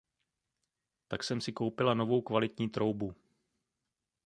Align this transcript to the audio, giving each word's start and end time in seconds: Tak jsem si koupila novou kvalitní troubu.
Tak 1.07 1.23
jsem 1.23 1.41
si 1.41 1.51
koupila 1.53 1.93
novou 1.93 2.21
kvalitní 2.21 2.69
troubu. 2.69 3.15